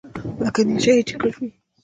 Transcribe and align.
لکه 0.43 0.61
نېشه 0.67 0.93
چې 1.07 1.13
يې 1.13 1.17
کړې 1.19 1.31
وي. 1.37 1.49